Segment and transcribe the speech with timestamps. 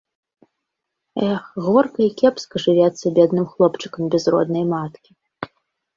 [1.31, 5.11] Эх, горка і кепска жывецца бедным хлопчыкам без роднай маткі!